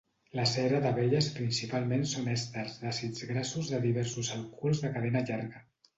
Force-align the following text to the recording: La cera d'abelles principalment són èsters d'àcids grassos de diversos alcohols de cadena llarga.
La 0.37 0.43
cera 0.51 0.77
d'abelles 0.85 1.27
principalment 1.35 2.07
són 2.13 2.31
èsters 2.35 2.79
d'àcids 2.85 3.27
grassos 3.33 3.69
de 3.75 3.83
diversos 3.85 4.33
alcohols 4.39 4.83
de 4.87 4.93
cadena 4.97 5.25
llarga. 5.31 5.63